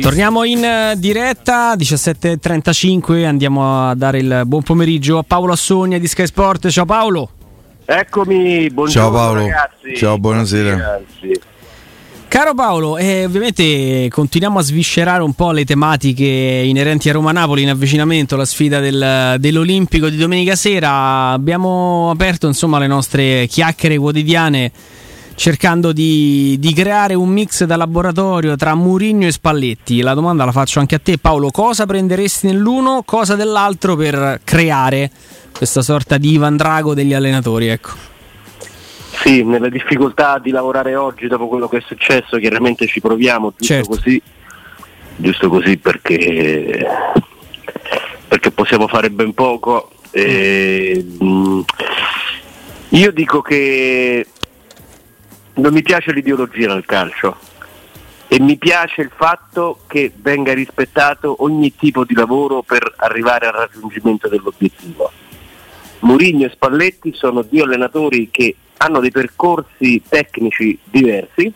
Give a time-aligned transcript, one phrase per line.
[0.00, 6.06] Torniamo in eh, diretta 17.35, andiamo a dare il buon pomeriggio a Paolo Assogna di
[6.06, 6.68] Sky Sport.
[6.68, 7.30] Ciao Paolo.
[7.84, 9.40] Eccomi, buongiorno Ciao Paolo.
[9.40, 9.96] ragazzi.
[9.96, 10.70] Ciao, buonasera.
[10.70, 11.40] Ragazzi.
[12.28, 17.70] Caro Paolo, eh, ovviamente continuiamo a sviscerare un po' le tematiche inerenti a Roma-Napoli in
[17.70, 21.30] avvicinamento alla sfida del- dell'Olimpico di domenica sera.
[21.30, 24.70] Abbiamo aperto insomma le nostre chiacchiere quotidiane
[25.36, 30.00] cercando di, di creare un mix da laboratorio tra Murigno e Spalletti.
[30.00, 35.10] La domanda la faccio anche a te Paolo, cosa prenderesti nell'uno, cosa dell'altro per creare
[35.56, 37.68] questa sorta di Ivan Drago degli allenatori?
[37.68, 37.90] Ecco.
[39.22, 43.74] Sì, nelle difficoltà di lavorare oggi dopo quello che è successo, chiaramente ci proviamo, giusto
[43.74, 43.88] Certo.
[43.88, 44.22] così,
[45.16, 46.86] giusto così perché,
[48.28, 49.90] perché possiamo fare ben poco.
[50.10, 51.60] E, mm,
[52.90, 54.26] io dico che
[55.56, 57.36] non mi piace l'ideologia nel calcio
[58.28, 63.52] e mi piace il fatto che venga rispettato ogni tipo di lavoro per arrivare al
[63.52, 65.10] raggiungimento dell'obiettivo.
[66.00, 71.52] Mourinho e Spalletti sono due allenatori che hanno dei percorsi tecnici diversi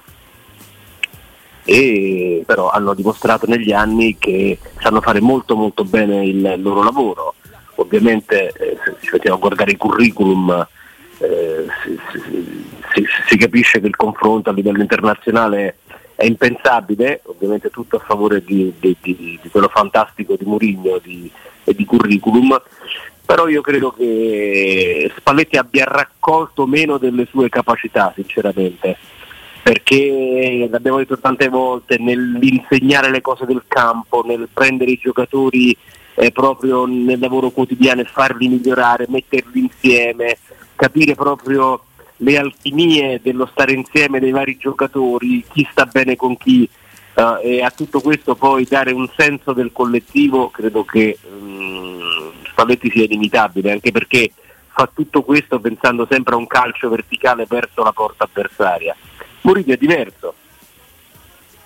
[1.64, 7.34] e però hanno dimostrato negli anni che sanno fare molto molto bene il loro lavoro.
[7.76, 10.66] Ovviamente eh, se ci mettiamo a guardare i curriculum
[11.20, 11.98] eh, si,
[12.94, 15.78] si- si- capisce che il confronto a livello internazionale
[16.14, 21.00] è impensabile, ovviamente tutto a favore di, di- di- di quello fantastico di Mourinho
[21.64, 22.60] e di curriculum,
[23.24, 28.96] però io credo che Spalletti abbia raccolto meno delle sue capacità, sinceramente,
[29.62, 35.76] perché l'abbiamo detto tante volte, nell'insegnare le cose del campo, nel prendere i giocatori
[36.16, 40.36] eh, proprio nel lavoro quotidiano e farli migliorare, metterli insieme,
[40.80, 41.82] capire proprio
[42.16, 46.66] le alchimie dello stare insieme dei vari giocatori, chi sta bene con chi
[47.14, 52.00] eh, e a tutto questo poi dare un senso del collettivo, credo che mm,
[52.48, 54.32] Spalletti sia inimitabile, anche perché
[54.68, 58.96] fa tutto questo pensando sempre a un calcio verticale verso la porta avversaria.
[59.42, 60.34] Mourinho è diverso.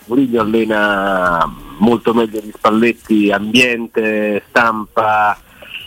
[0.07, 1.49] Mourinho allena
[1.79, 5.39] molto meglio di Spalletti ambiente, stampa,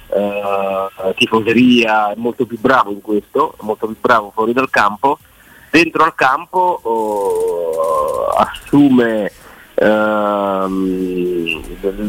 [0.09, 5.19] eh, tifoseria, è molto più bravo in questo, molto più bravo fuori dal campo.
[5.69, 9.31] Dentro al campo oh, assume
[9.75, 10.49] ehm,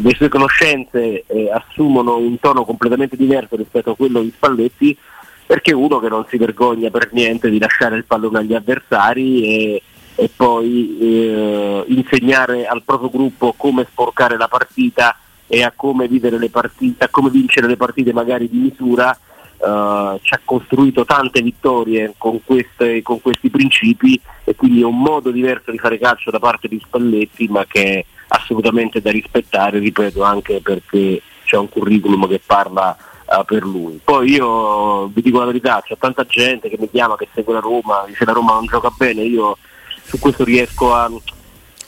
[0.01, 4.97] le sue conoscenze eh, assumono un tono completamente diverso rispetto a quello di Spalletti
[5.45, 9.43] perché è uno che non si vergogna per niente di lasciare il pallone agli avversari
[9.43, 9.81] e,
[10.15, 15.15] e poi eh, insegnare al proprio gruppo come sporcare la partita
[15.49, 16.07] e a come
[16.49, 19.17] partite, a come vincere le partite magari di misura.
[19.61, 25.01] Eh, ci ha costruito tante vittorie con, queste- con questi principi e quindi è un
[25.01, 29.79] modo diverso di fare calcio da parte di Spalletti ma che è assolutamente da rispettare,
[29.79, 33.99] ripeto, anche perché c'è un curriculum che parla eh, per lui.
[34.03, 37.59] Poi io vi dico la verità, c'è tanta gente che mi chiama, che segue la
[37.59, 39.57] Roma, dice la Roma non gioca bene, io
[40.03, 41.09] su questo riesco a,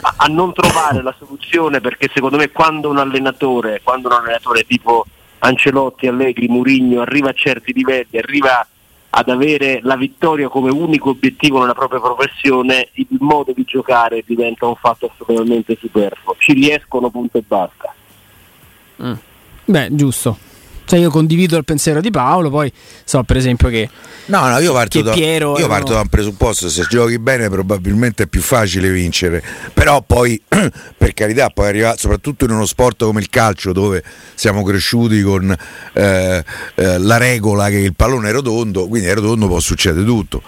[0.02, 4.66] a- a non trovare la soluzione perché secondo me quando un allenatore, quando un allenatore
[4.66, 5.06] tipo
[5.40, 8.66] Ancelotti, Allegri, Murigno arriva a certi livelli, arriva
[9.14, 14.68] ad avere la vittoria come unico obiettivo nella propria professione, il modo di giocare diventa
[14.68, 16.36] un fatto assolutamente superfluo.
[16.38, 17.94] Ci riescono punto e basta.
[19.66, 20.38] Beh, giusto.
[20.92, 22.70] Cioè io condivido il pensiero di Paolo, poi
[23.06, 23.90] so per esempio che
[24.26, 27.18] No, no, io parto, Che da, Piero io erano- parto da un presupposto, se giochi
[27.18, 29.42] bene probabilmente è più facile vincere,
[29.74, 34.04] però poi per carità, poi arriva soprattutto in uno sport come il calcio dove
[34.34, 35.56] siamo cresciuti con
[35.94, 36.44] eh,
[36.76, 40.42] eh, la regola che il pallone è rotondo, quindi è rotondo può succedere tutto.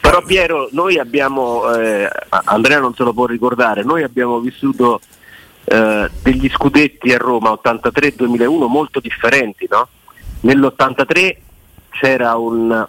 [0.00, 2.08] Però Piero, noi abbiamo, eh,
[2.44, 5.00] Andrea non se lo può ricordare, noi abbiamo vissuto
[5.70, 9.86] eh, degli scudetti a Roma 83-2001 molto differenti, no?
[10.40, 11.36] Nell'83
[11.90, 12.88] c'era un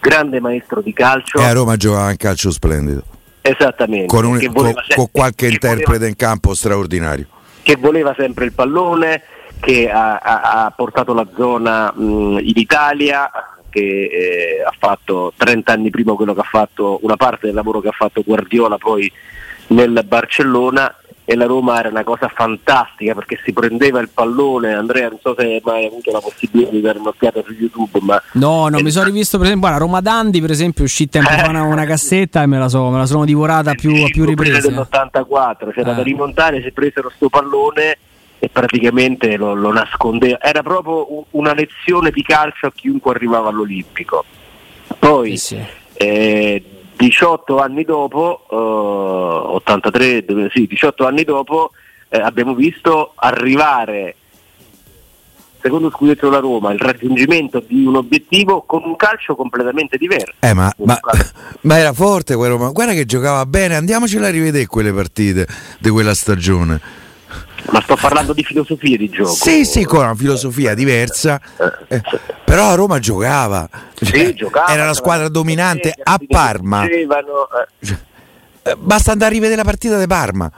[0.00, 3.02] grande maestro di calcio, E a Roma giocava un calcio splendido,
[3.42, 7.26] esattamente, con, un- con- voleva se- con qualche che interprete voleva- in campo straordinario.
[7.62, 9.22] che voleva sempre il pallone,
[9.60, 13.30] che ha, ha- ha portato la zona mh, in Italia,
[13.68, 17.80] che eh, ha fatto 30 anni prima quello che ha fatto, una parte del lavoro
[17.80, 19.10] che ha fatto Guardiola poi
[19.68, 20.94] nel Barcellona
[21.28, 25.34] e la Roma era una cosa fantastica perché si prendeva il pallone, Andrea non so
[25.36, 28.82] se hai mai avuto la possibilità di dare un'occhiata su YouTube, ma No, no, Eh,
[28.82, 31.62] mi sono rivisto per esempio, guarda, Roma Dandi per esempio è uscita tempo fa una,
[31.64, 34.68] una cassetta e me la, so- me la sono divorata più, a più riprese.
[34.70, 35.94] dell'84 c'era Ah.
[35.94, 37.98] da rimontare, si presero sto pallone
[38.38, 40.40] e praticamente lo, lo nascondeva.
[40.40, 44.24] Era proprio una lezione di calcio a chiunque arrivava all'Olimpico.
[44.98, 45.62] Poi Sì, sì.
[45.94, 46.62] eh,
[46.96, 48.54] 18 anni dopo, eh,
[49.54, 51.72] 83, sì, 18 anni dopo,
[52.08, 54.16] eh, abbiamo visto arrivare
[55.60, 60.34] secondo scudetto della Roma, il raggiungimento di un obiettivo con un calcio completamente diverso.
[60.38, 60.98] Eh, ma, ma,
[61.62, 65.46] ma, era forte quel Roma, guarda che giocava bene, andiamocela a rivedere quelle partite
[65.78, 67.04] di quella stagione.
[67.70, 69.32] Ma sto parlando di filosofia di gioco.
[69.32, 71.40] Sì, sì, con una filosofia diversa.
[71.88, 72.02] Eh,
[72.44, 73.68] però a Roma giocava.
[73.94, 76.86] Sì, cioè, giocava era una squadra dominante a Parma.
[76.86, 77.48] Dicevano,
[77.82, 78.76] eh.
[78.78, 80.50] Basta andare a rivedere la partita di Parma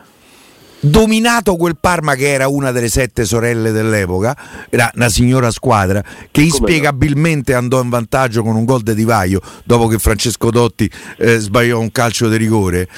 [0.81, 4.37] dominato quel Parma che era una delle sette sorelle dell'epoca,
[4.69, 9.87] era una signora squadra che inspiegabilmente andò in vantaggio con un gol di Divaio dopo
[9.89, 12.89] che Francesco Dotti eh, sbagliò un calcio di rigore.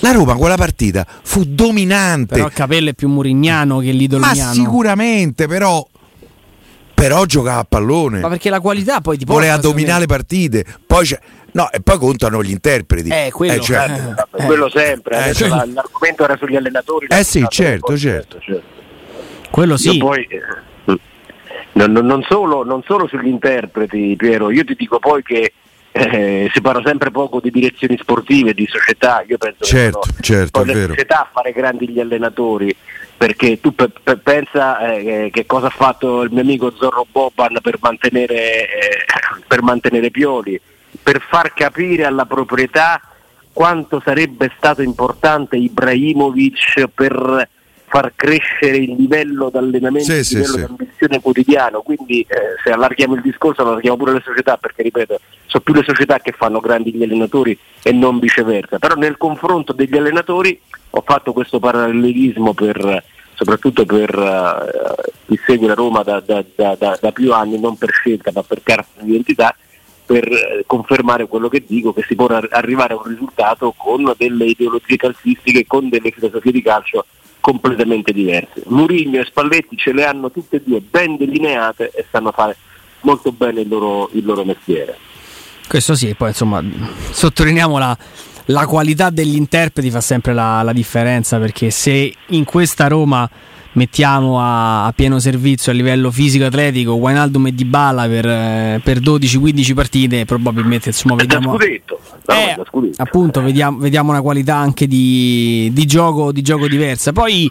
[0.00, 2.34] La Roma quella partita fu dominante.
[2.34, 5.86] Però Capello è più murignano che l'idolo Ma sicuramente, però
[6.94, 8.20] però giocava a pallone.
[8.20, 10.66] Ma perché la qualità poi ti porta voleva dominare le partite.
[10.86, 11.18] Poi c'è
[11.52, 13.08] No, e poi contano gli interpreti.
[13.08, 15.30] Eh, quello, eh, cioè, eh, quello sempre.
[15.30, 17.06] Eh, cioè, l'argomento era sugli allenatori.
[17.08, 18.62] Eh sì, certo, certo, certo,
[19.50, 19.98] Quello sì.
[19.98, 20.98] Poi, eh,
[21.72, 25.54] non, non, solo, non, solo, sugli interpreti, Piero, io ti dico poi che
[25.92, 29.24] eh, si parla sempre poco di direzioni sportive, di società.
[29.26, 32.74] Io penso certo, che certo, le società a fare grandi gli allenatori.
[33.16, 37.58] Perché tu pe- pe- pensa eh, che cosa ha fatto il mio amico Zorro Boban
[37.60, 38.66] per mantenere,
[39.46, 40.58] per mantenere Pioli
[41.02, 43.00] per far capire alla proprietà
[43.52, 47.48] quanto sarebbe stato importante Ibrahimovic per
[47.90, 51.80] far crescere il livello d'allenamento, sì, il livello sì, di ambizione quotidiano.
[51.82, 55.82] Quindi eh, se allarghiamo il discorso allarghiamo pure le società, perché ripeto, sono più le
[55.82, 58.78] società che fanno grandi gli allenatori e non viceversa.
[58.78, 60.58] Però nel confronto degli allenatori
[60.90, 63.02] ho fatto questo parallelismo per,
[63.34, 67.90] soprattutto per uh, chi segue la Roma da, da, da, da, più anni, non per
[67.90, 69.52] scelta ma per carta di identità
[70.06, 74.44] per eh, confermare quello che dico, che si può arrivare a un risultato con delle
[74.44, 77.04] ideologie calcistiche, con delle filosofie di calcio
[77.40, 78.62] completamente diverse.
[78.66, 82.56] Murigno e Spalletti ce le hanno tutte e due ben delineate e sanno fare
[83.00, 84.96] molto bene il loro, il loro mestiere.
[85.66, 86.62] Questo sì, poi insomma
[87.10, 87.96] sottolineiamo la,
[88.46, 93.28] la qualità degli interpreti fa sempre la, la differenza perché se in questa Roma
[93.72, 99.74] mettiamo a, a, pieno servizio a livello fisico-atletico Wijnaldum e Dybala per, eh, per 12-15
[99.74, 102.56] partite probabilmente insomma vediamo scudetto, eh,
[102.96, 107.12] appunto vediamo, vediamo, una qualità anche di, di, gioco, di gioco diversa.
[107.12, 107.50] Poi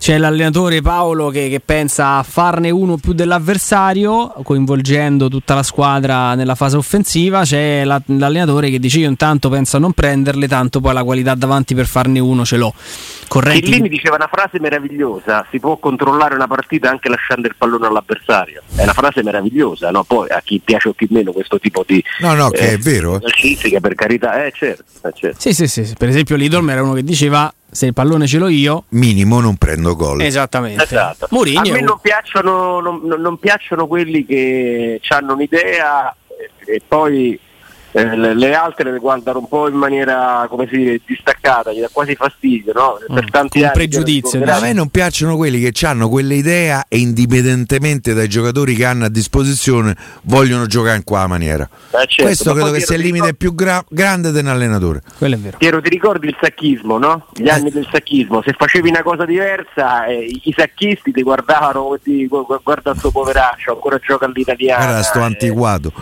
[0.00, 6.34] c'è l'allenatore Paolo che, che, pensa a farne uno più dell'avversario, coinvolgendo tutta la squadra
[6.34, 7.42] nella fase offensiva.
[7.42, 11.34] C'è la, l'allenatore che dice: Io intanto penso a non prenderle, tanto poi la qualità
[11.34, 12.72] davanti per farne uno ce l'ho.
[13.28, 13.70] Corretti.
[13.70, 17.86] Lì mi diceva una frase meravigliosa: si può controllare una partita anche lasciando il pallone
[17.86, 18.62] all'avversario.
[18.74, 20.04] È una frase meravigliosa, no?
[20.04, 22.02] Poi a chi piace o chi meno questo tipo di.
[22.20, 23.20] No, no, che eh, è vero.
[23.20, 25.40] per carità, eh, certo, eh, certo.
[25.40, 25.94] Sì, sì, sì.
[25.98, 29.56] Per esempio, Lidolm era uno che diceva se il pallone ce l'ho io minimo non
[29.56, 31.26] prendo gol esattamente esatto.
[31.30, 36.14] a me non piacciono, non, non piacciono quelli che hanno un'idea
[36.64, 37.38] e poi
[37.92, 41.88] eh, le, altre le guardano un po' in maniera come si dice distaccata, gli dà
[41.90, 42.98] quasi fastidio, no?
[43.06, 44.42] Per mm, tanti anni pregiudizio.
[44.44, 49.08] A me non piacciono quelli che hanno quell'idea e indipendentemente dai giocatori che hanno a
[49.08, 51.68] disposizione vogliono giocare in quella maniera.
[51.90, 55.02] Eh certo, Questo credo che sia il limite più gra- grande di un allenatore.
[55.18, 55.56] Quello è vero.
[55.58, 57.26] Piero, ti ricordi il sacchismo, no?
[57.34, 57.50] Gli eh.
[57.50, 62.26] anni del sacchismo, se facevi una cosa diversa eh, i sacchisti ti guardavano e ti
[62.26, 64.82] guarda sto poveraccio, ancora gioca all'italiano.
[64.84, 65.92] Era sto antiquato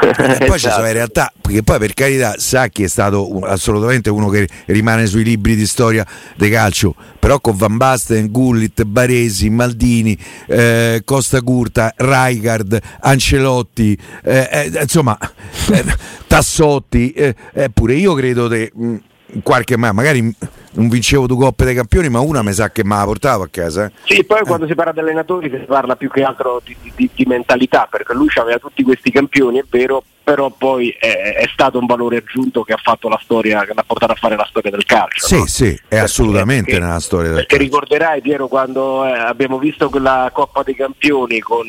[0.00, 0.58] e poi esatto.
[0.58, 4.48] ci sono in realtà, perché poi per carità Sacchi è stato un, assolutamente uno che
[4.66, 11.02] rimane sui libri di storia del calcio, però con Van Basten, Gullit, Baresi, Maldini, eh,
[11.04, 15.18] Costa Curta, Raigard, Ancelotti, eh, eh, insomma
[15.72, 15.84] eh,
[16.26, 17.34] Tassotti, eh,
[17.72, 19.00] pure io credo che in
[19.42, 20.34] qualche magari
[20.72, 23.48] non vincevo due coppe dei campioni, ma una mi sa che me la portavo a
[23.50, 23.86] casa.
[23.86, 23.92] Eh.
[24.04, 24.44] Sì, poi eh.
[24.44, 28.14] quando si parla di allenatori si parla più che altro di, di, di mentalità, perché
[28.14, 32.62] lui aveva tutti questi campioni, è vero, però poi è, è, stato un valore aggiunto
[32.62, 35.26] che ha fatto la storia, che l'ha portato a fare la storia del calcio.
[35.26, 35.46] Sì, no?
[35.46, 37.70] sì, è perché, assolutamente perché, nella storia del perché calcio.
[37.70, 41.66] Perché ricorderai Piero quando eh, abbiamo visto quella Coppa dei Campioni con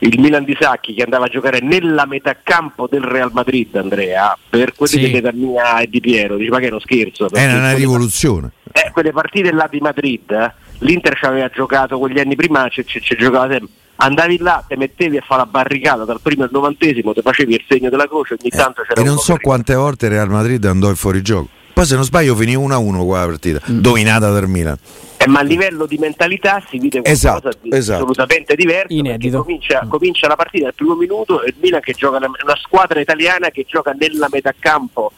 [0.00, 4.36] il Milan di Sacchi che andava a giocare nella metà campo del Real Madrid, Andrea,
[4.48, 5.10] per quelli sì.
[5.10, 7.28] di Mia e di Piero, dice ma che è uno scherzo.
[7.32, 8.50] Era una rivoluzione.
[8.72, 12.84] Eh, quelle partite là di Madrid, eh, l'Inter ci aveva giocato quegli anni prima, ci,
[12.86, 13.68] ci, ci giocava sempre.
[13.98, 17.64] Andavi là, te mettevi a fare la barricata dal primo al novantesimo, ti facevi il
[17.66, 20.90] segno della croce, ogni eh, tanto c'era E non so quante volte Real Madrid andò
[20.90, 21.48] in fuorigioco.
[21.72, 23.78] Poi se non sbaglio finì 1-1 quella partita, mm.
[23.80, 24.78] dominata dal Milan.
[25.26, 27.98] Eh, ma a livello di mentalità si vede qualcosa esatto, di esatto.
[27.98, 28.92] assolutamente diverso.
[28.92, 29.42] Inedito.
[29.42, 29.88] Comincia, mm.
[29.88, 33.64] comincia, la partita al primo minuto e il Milan che gioca una squadra italiana che
[33.68, 35.12] gioca nella metà campo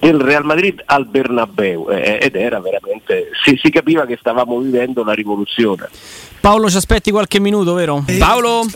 [0.00, 5.00] del Real Madrid al Bernabeu eh, ed era veramente, si, si, capiva che stavamo vivendo
[5.00, 5.88] una rivoluzione.
[6.40, 8.04] Paolo ci aspetti qualche minuto, vero?
[8.18, 8.66] Paolo?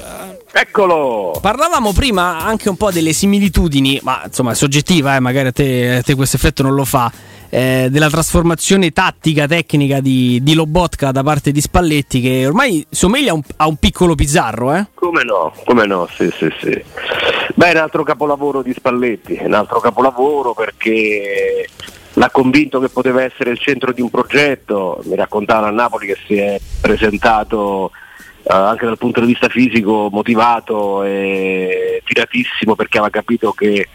[0.53, 1.37] Eccolo!
[1.43, 5.97] Parlavamo prima anche un po' delle similitudini, ma insomma è soggettiva, eh, magari a te,
[5.97, 7.11] a te questo effetto non lo fa
[7.49, 13.33] eh, della trasformazione tattica, tecnica di, di, Lobotka da parte di Spalletti che ormai somiglia
[13.33, 14.75] un, a un piccolo Pizzarro.
[14.75, 14.87] Eh?
[14.95, 16.83] Come no, come no, sì, sì, sì.
[17.55, 21.69] Beh, è un altro capolavoro di Spalletti, un altro capolavoro perché
[22.15, 26.19] l'ha convinto che poteva essere il centro di un progetto, mi raccontavano a Napoli che
[26.27, 27.91] si è presentato
[28.43, 33.89] eh, anche dal punto di vista fisico motivato e tiratissimo perché aveva capito che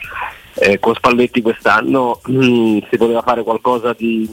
[0.56, 4.30] eh, con Spalletti quest'anno mh, mm, si poteva fare qualcosa di,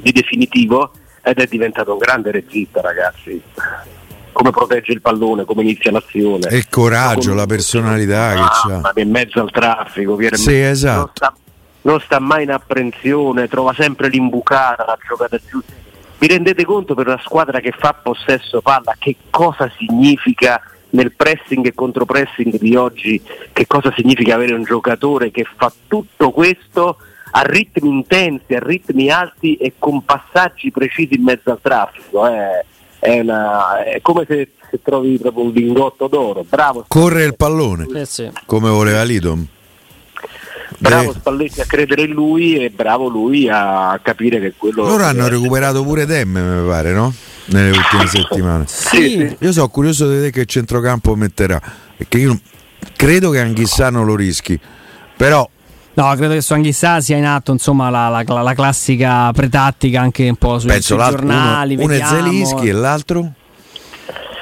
[0.00, 3.42] di definitivo ed è diventato un grande regista ragazzi
[4.32, 6.48] come protegge il pallone, come inizia l'azione.
[6.54, 8.40] Il coraggio, la personalità che
[8.72, 9.00] ah, ha.
[9.00, 10.98] in mezzo al traffico, viene sì, esatto.
[10.98, 11.34] non, sta,
[11.82, 15.72] non, sta, mai in apprensione, trova sempre l'imbucata, la giocata giusta.
[16.16, 20.60] Vi rendete conto per una squadra che fa possesso palla che cosa significa
[20.90, 23.20] nel pressing e contropressing di oggi
[23.52, 26.96] che cosa significa avere un giocatore che fa tutto questo
[27.32, 32.26] a ritmi intensi, a ritmi alti e con passaggi precisi in mezzo al traffico.
[32.26, 32.64] Eh.
[32.98, 36.44] È, una, è, come se, se, trovi proprio un lingotto d'oro.
[36.48, 36.84] Bravo.
[36.88, 38.28] Corre il pallone, eh sì.
[38.46, 39.46] come voleva Lidom.
[40.78, 44.86] Bravo Spalletti a credere in lui e bravo lui a capire che quello...
[44.86, 47.12] Loro hanno recuperato pure Demme, mi pare, no?
[47.50, 48.64] Nelle ultime settimane.
[48.66, 49.36] Sì.
[49.38, 51.60] Io sono curioso di vedere che centrocampo metterà,
[51.96, 52.38] perché io
[52.96, 54.58] credo che Anghissà non lo rischi,
[55.16, 55.48] però...
[55.92, 60.28] No, credo che su Anghissà sia in atto insomma, la, la, la, classica pretattica anche
[60.28, 61.74] un po' sui, Penso sui giornali.
[61.74, 63.32] Uno, uno è Zelischi e l'altro?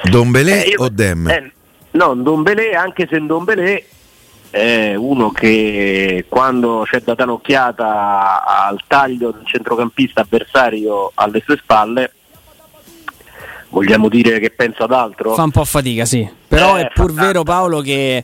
[0.03, 1.27] Dombelé eh, io, o Dem?
[1.27, 1.51] Eh,
[1.91, 3.83] no, Dombelé, anche se Dombelé
[4.51, 12.13] è uno che quando c'è data un'occhiata al taglio del centrocampista avversario alle sue spalle
[13.69, 15.33] vogliamo dire che pensa ad altro?
[15.33, 16.27] Fa un po' fatica, sì.
[16.47, 18.23] Però eh, è pur vero Paolo che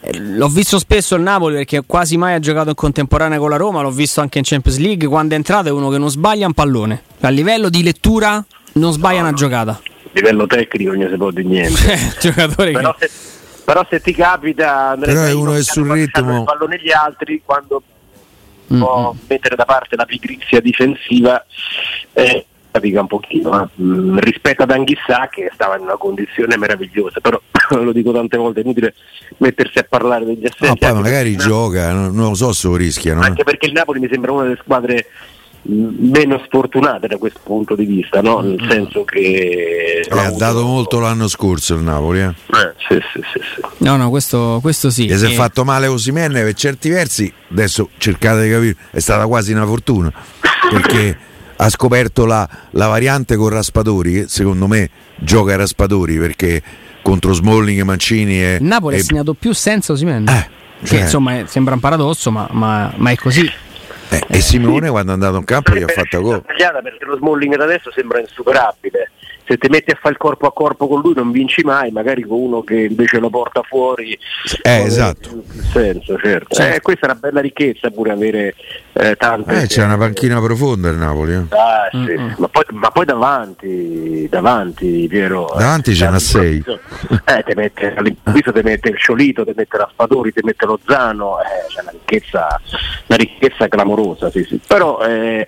[0.00, 3.56] eh, l'ho visto spesso il Napoli perché quasi mai ha giocato in contemporanea con la
[3.56, 6.46] Roma, l'ho visto anche in Champions League, quando è entrato è uno che non sbaglia
[6.46, 7.02] un pallone.
[7.20, 9.80] A livello di lettura non sbaglia no, una giocata.
[9.82, 11.98] A livello tecnico non si può dire niente.
[12.20, 13.08] Giocatore però, che...
[13.08, 17.42] se, però se ti capita però è uno che sul ritmo il pallone gli altri
[17.44, 17.82] quando
[18.72, 18.80] mm-hmm.
[18.80, 21.44] può mettere da parte la pigrizia difensiva
[22.12, 23.82] eh, fatica un pochino eh.
[23.82, 27.40] mm, rispetto ad Anghissà che stava in una condizione meravigliosa però
[27.82, 28.94] lo dico tante volte è inutile
[29.38, 31.42] mettersi a parlare degli assenti no, poi magari no.
[31.42, 34.42] gioca non, non, lo so se lo rischia anche perché il Napoli mi sembra una
[34.44, 35.06] delle squadre
[35.68, 38.40] mm, meno sfortunate da questo punto di vista, no?
[38.40, 38.70] nel mm.
[38.70, 42.20] senso che eh, ha dato molto l'anno scorso il Napoli.
[42.20, 42.28] Eh?
[42.28, 45.06] Eh, sì, sì, sì, no, no, questo, questo sì.
[45.06, 49.26] E si è fatto male Osimene per certi versi, adesso cercate di capire, è stata
[49.26, 50.12] quasi una fortuna
[50.70, 51.18] perché
[51.56, 56.62] ha scoperto la, la variante con Raspadori, che secondo me gioca Raspadori perché
[57.02, 59.00] contro Smalling e Mancini è, Napoli è...
[59.00, 60.28] ha segnato più senza Osimen.
[60.28, 60.48] Eh,
[60.82, 60.98] cioè...
[60.98, 63.50] Che insomma è, sembra un paradosso, ma, ma, ma è così.
[64.08, 66.42] Eh, e Simone quando è andato in campo gli ha fatto gol.
[66.42, 66.70] Perché
[67.00, 69.10] lo Smalling da adesso sembra insuperabile
[69.46, 72.22] se ti metti a fare il corpo a corpo con lui non vinci mai, magari
[72.22, 74.18] con uno che invece lo porta fuori.
[74.62, 75.44] Eh, esatto.
[75.72, 76.54] Senso, certo.
[76.54, 76.76] certo.
[76.76, 78.54] Eh, questa è una bella ricchezza pure avere
[78.92, 79.62] eh, tante.
[79.62, 81.32] Eh, c'è una panchina profonda il Napoli.
[81.32, 81.44] Eh.
[81.50, 81.96] Ah, sì.
[81.96, 82.34] mm-hmm.
[82.38, 85.54] ma, poi, ma, poi, davanti, davanti, Piero.
[85.54, 86.64] Eh, davanti ce n'ha sei.
[87.24, 91.38] Eh, ti mette, all'improvviso ti mette il Ciolito, ti mette Raspadori, ti mette lo Zano,
[91.40, 92.60] eh, c'è una ricchezza,
[93.06, 94.60] una ricchezza clamorosa, sì, sì.
[94.66, 95.46] Però eh,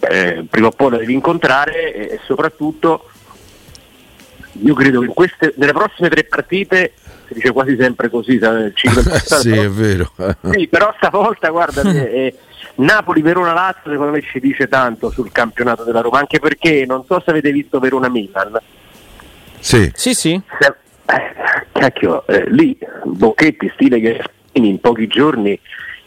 [0.00, 3.10] eh, prima o poi la devi incontrare e soprattutto
[4.60, 6.92] io credo che queste, nelle prossime tre partite
[7.26, 8.38] si dice quasi sempre così,
[8.74, 10.12] sì, però, è vero.
[10.52, 12.34] sì, però stavolta guarda, eh,
[12.76, 17.04] Napoli, Verona, Lazio secondo me ci dice tanto sul campionato della Roma, anche perché non
[17.04, 18.58] so se avete visto Verona Milan.
[19.58, 20.40] Sì, sì, sì.
[20.58, 24.22] Se, eh, cacchio, eh, lì Bocchetti, stile che
[24.52, 25.58] in pochi giorni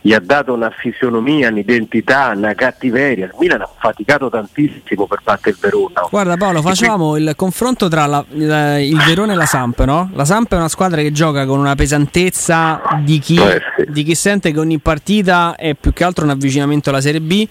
[0.03, 3.25] gli ha dato una fisionomia, un'identità, una cattiveria.
[3.25, 6.08] Il Milan ha faticato tantissimo per battere il Verona.
[6.10, 10.10] Guarda Paolo, facciamo il confronto tra la, la, il Verona e la Samp, no?
[10.13, 13.91] La Samp è una squadra che gioca con una pesantezza di chi, eh, sì.
[13.91, 17.48] di chi sente che ogni partita è più che altro un avvicinamento alla Serie B.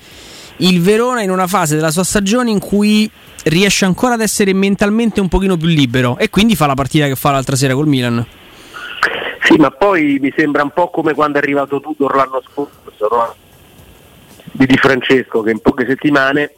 [0.57, 3.09] Il Verona è in una fase della sua stagione in cui
[3.45, 7.15] riesce ancora ad essere mentalmente un pochino più libero e quindi fa la partita che
[7.15, 8.27] fa l'altra sera col Milan.
[9.51, 13.35] Sì, ma poi mi sembra un po' come quando è arrivato Tudor l'anno scorso, no?
[14.53, 16.55] di Di Francesco, che in poche settimane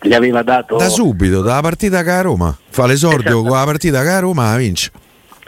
[0.00, 0.78] gli aveva dato...
[0.78, 3.42] Da subito, dalla partita che a Roma, fa l'esordio esatto.
[3.42, 4.90] con la partita che a Roma vince.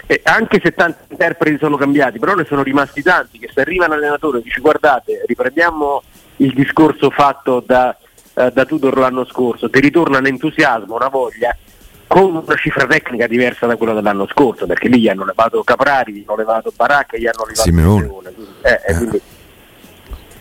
[0.06, 3.86] eh, anche se tanti interpreti sono cambiati, però ne sono rimasti tanti che se arriva
[3.86, 6.02] un allenatore e dice guardate, riprendiamo
[6.38, 7.96] il discorso fatto da,
[8.34, 11.56] eh, da Tudor l'anno scorso, ti ritorna un entusiasmo, una voglia,
[12.10, 16.12] con una cifra tecnica diversa da quella dell'anno scorso, perché lì gli hanno levato Caprari,
[16.12, 18.02] gli hanno levato Baracca, gli hanno levato Simeone.
[18.02, 18.32] Simeone.
[18.62, 19.20] Eh, eh, quindi-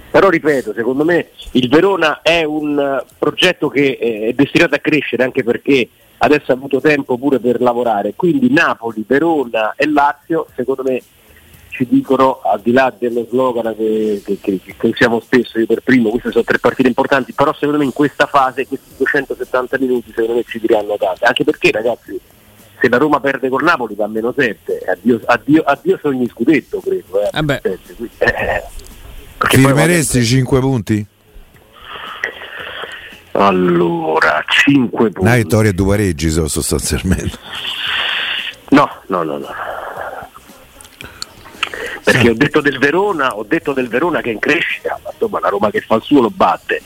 [0.10, 4.80] Però ripeto, secondo me il Verona è un eh, progetto che eh, è destinato a
[4.80, 10.48] crescere anche perché adesso ha avuto tempo pure per lavorare, quindi Napoli, Verona e Lazio
[10.56, 11.00] secondo me
[11.80, 15.80] ci dicono, al di là dello slogan che, che, che, che usiamo spesso io per
[15.82, 20.10] primo, queste sono tre partite importanti, però secondo me in questa fase, questi 270 minuti
[20.10, 22.20] secondo me ci diranno tanto, anche perché ragazzi
[22.82, 26.82] se la Roma perde col Napoli va a meno 7, addio, addio, addio sogni scudetto
[26.82, 27.22] credo.
[27.22, 28.64] Eh, Eh quindi, eh,
[29.38, 31.06] Firmeresti 5 punti?
[33.32, 35.20] Allora, 5 punti.
[35.22, 37.38] Una vittoria e due pareggi so, sostanzialmente.
[38.72, 39.48] No, no, no, no.
[42.12, 45.40] Perché ho detto del Verona, ho detto del Verona che è in crescita, ma insomma
[45.40, 46.82] la Roma che fa il suo lo batte.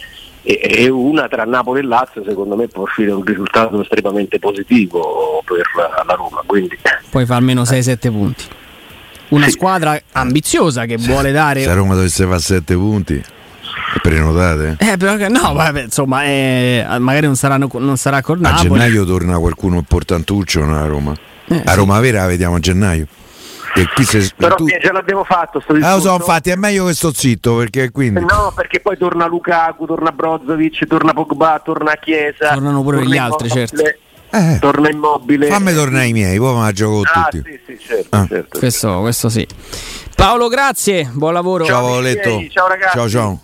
[0.45, 5.41] E, e una tra Napoli e Lazio secondo me può uscire un risultato estremamente positivo
[5.45, 6.41] per la, la Roma.
[6.45, 6.77] Quindi
[7.09, 8.43] Poi fa almeno 6-7 punti.
[9.29, 9.51] Una Sì.
[9.51, 11.73] squadra ambiziosa che vuole Se dare.
[11.73, 13.23] Roma dovesse fare 7 punti,
[14.01, 14.75] prenotate.
[14.79, 18.69] Eh, però che- no, vabbè, insomma, eh, magari non, saranno, non sarà col A Napoli.
[18.69, 21.13] gennaio torna qualcuno importantuccio no, a Roma.
[21.47, 21.75] Eh, a sì.
[21.77, 23.07] Roma vera la vediamo a gennaio.
[24.05, 27.11] Se, però tu- ce l'abbiamo fatto sto Ah, lo so, infatti è meglio che sto
[27.11, 32.53] zitto perché quindi No, perché poi torna Lukaku, torna Brozovic, torna Pogba, torna Chiesa.
[32.53, 33.81] Tornano pure torna gli altri, certo.
[34.29, 34.57] Eh.
[34.59, 35.47] Torna immobile.
[35.47, 37.43] fammi tornare i miei, poi me la gioco con Ah, tutti.
[37.49, 38.25] sì, sì, certo, Ah.
[38.27, 38.59] certo.
[38.59, 39.47] Questo, questo sì.
[40.15, 41.65] Paolo, grazie, buon lavoro.
[41.65, 42.43] Ciao Letto.
[42.49, 42.97] Ciao, ragazzi.
[42.97, 43.39] Ciao ciao.